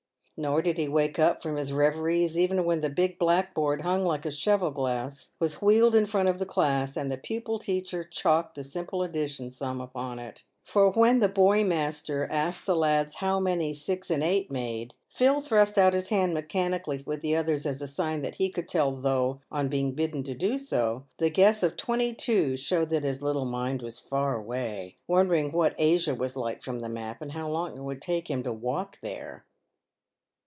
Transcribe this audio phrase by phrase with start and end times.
[0.43, 4.03] Nor did he wake up from his reveries even when the big black board, hung
[4.03, 8.03] like a cheval glass, was wheeled in front of the class, and the pupil teacher
[8.03, 13.17] chalked the simple addition sum upon it; for when the boy master asked the lads
[13.17, 17.67] how many 6 and 8 made, Phil thrust out his hand mechanically with the others
[17.67, 21.29] as a sign that he could tell, though on being bidden to do so, the
[21.29, 26.15] guess of twenty two showed that his little mind was far away, wondering what Asia
[26.15, 29.45] was like from the map, and how long it would take him to walk there.